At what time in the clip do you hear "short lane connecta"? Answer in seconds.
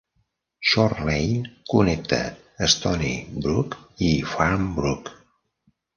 0.69-2.21